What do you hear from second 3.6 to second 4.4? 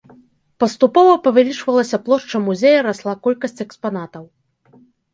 экспанатаў.